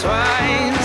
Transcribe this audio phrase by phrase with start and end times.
[0.00, 0.77] twine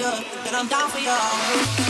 [0.00, 0.10] you,
[0.44, 1.89] that I'm down for you.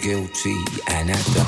[0.00, 0.56] guilty
[0.88, 1.47] and I don't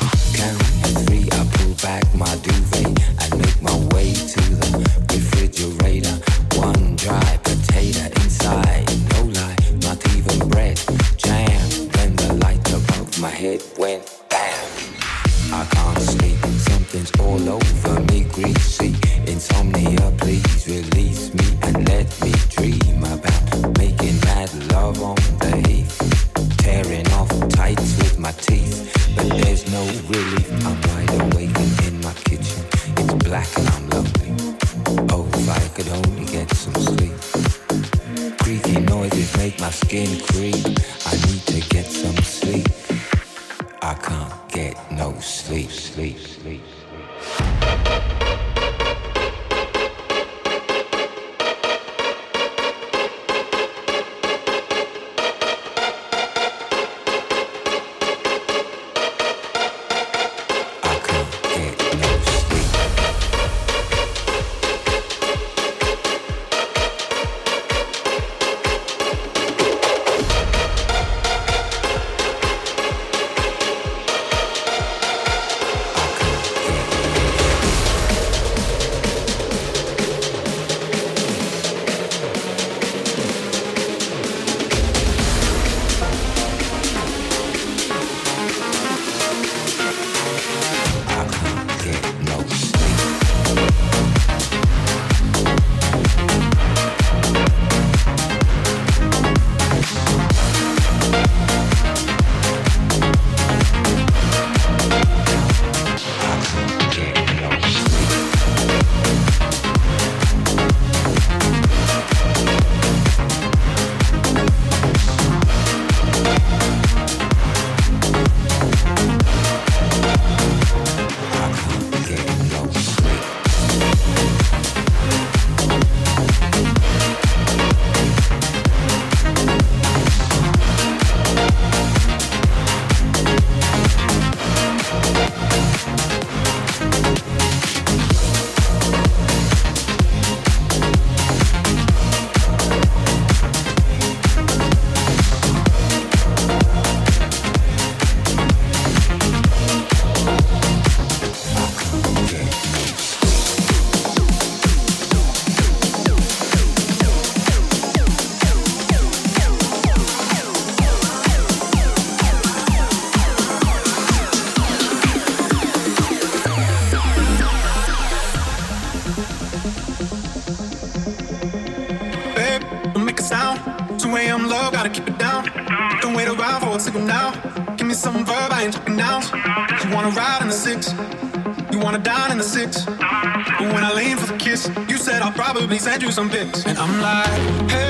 [181.91, 182.85] wanna dine in the six.
[182.85, 186.65] But when I lean for the kiss, you said I'll probably send you some pics.
[186.65, 187.90] And I'm like, hey.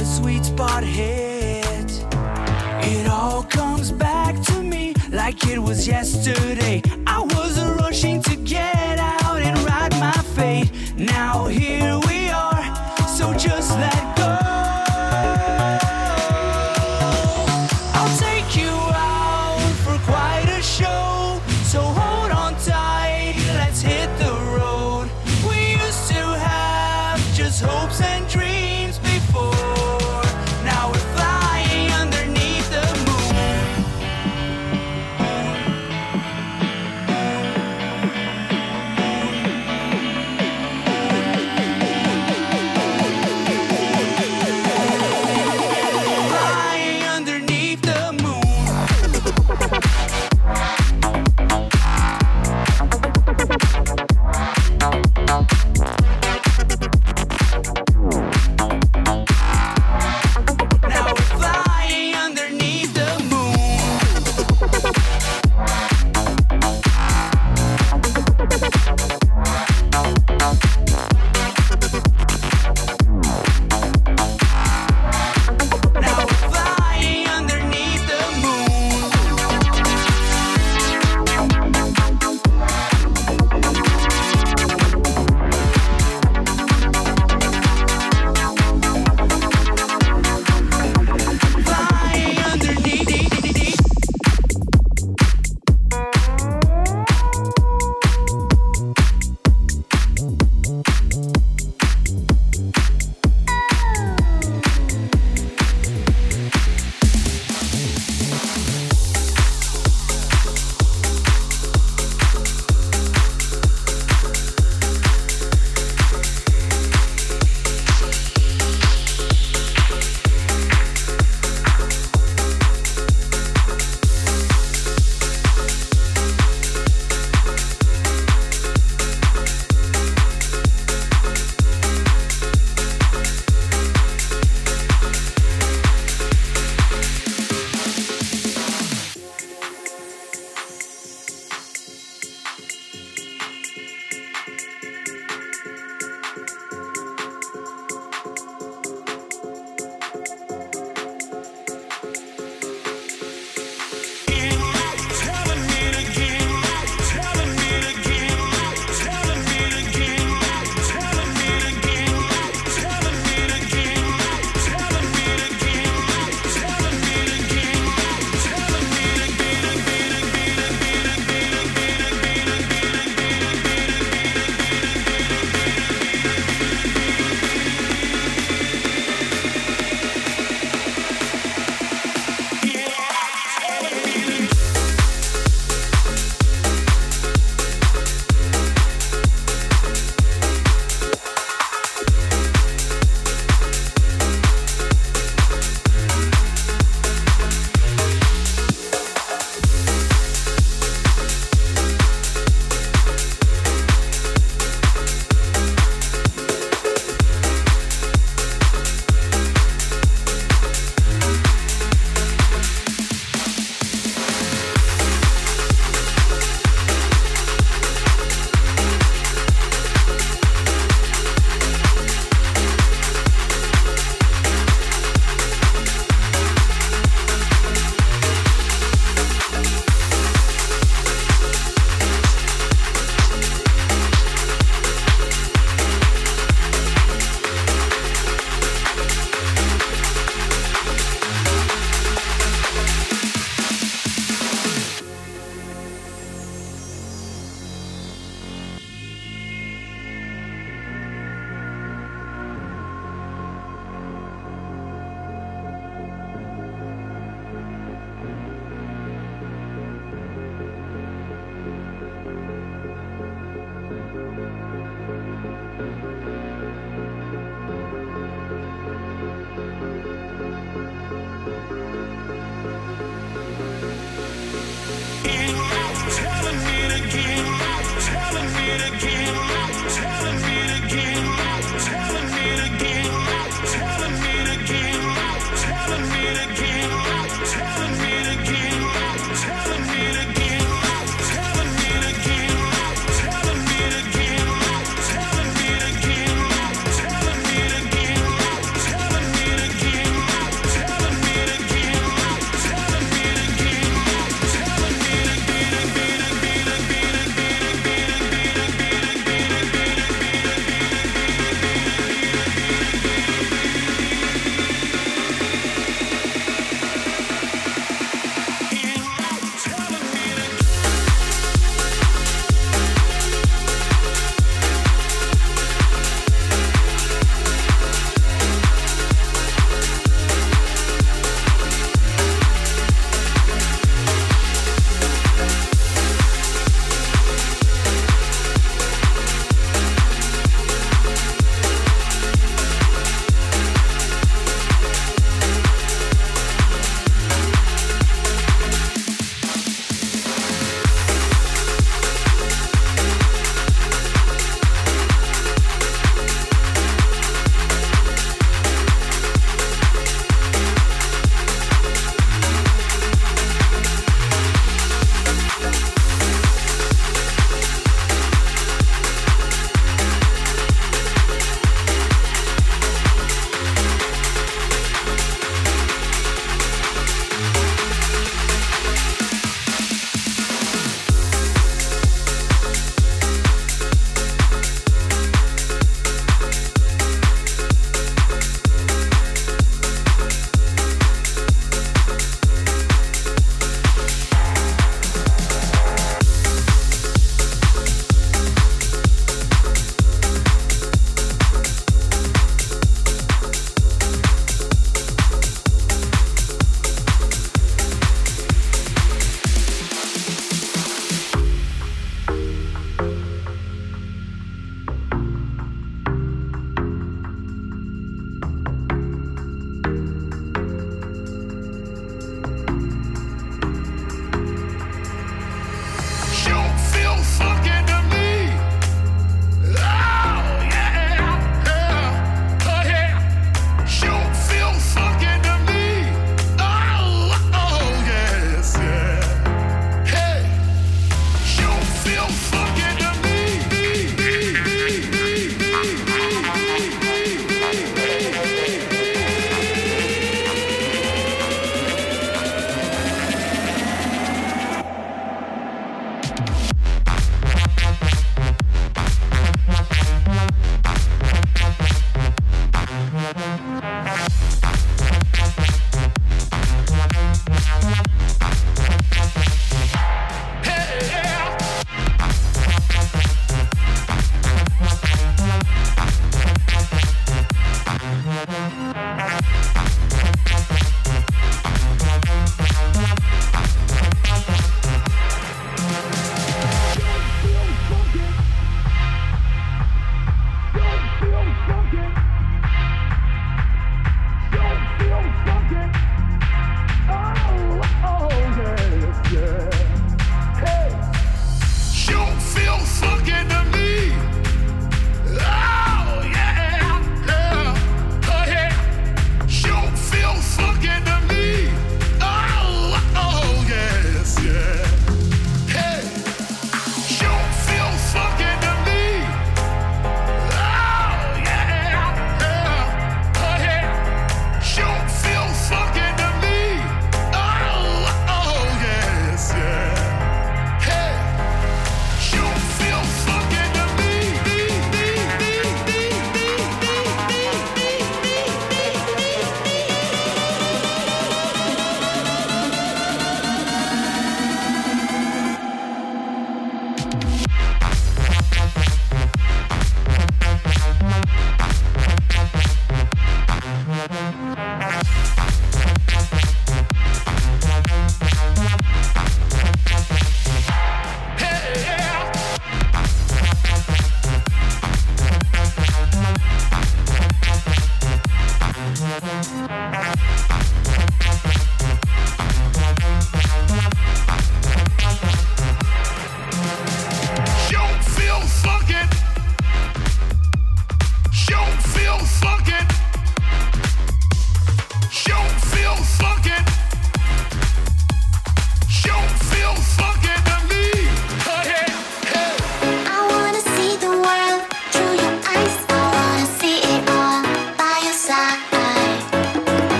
[0.00, 1.90] a sweet spot hit.
[2.82, 6.79] It all comes back to me like it was yesterday.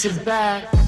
[0.00, 0.79] Sexy back.